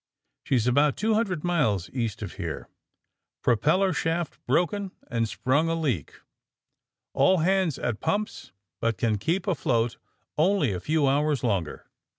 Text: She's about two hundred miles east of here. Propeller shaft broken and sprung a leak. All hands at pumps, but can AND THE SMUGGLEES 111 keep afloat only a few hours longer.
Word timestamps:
She's 0.43 0.65
about 0.65 0.97
two 0.97 1.13
hundred 1.13 1.43
miles 1.43 1.87
east 1.91 2.23
of 2.23 2.33
here. 2.41 2.67
Propeller 3.43 3.93
shaft 3.93 4.39
broken 4.47 4.93
and 5.11 5.29
sprung 5.29 5.69
a 5.69 5.75
leak. 5.75 6.21
All 7.13 7.37
hands 7.45 7.77
at 7.77 7.99
pumps, 7.99 8.51
but 8.79 8.97
can 8.97 9.09
AND 9.11 9.19
THE 9.19 9.25
SMUGGLEES 9.25 9.55
111 9.63 9.95
keep 9.95 9.95
afloat 9.99 10.05
only 10.39 10.73
a 10.73 10.79
few 10.79 11.05
hours 11.07 11.43
longer. 11.43 11.85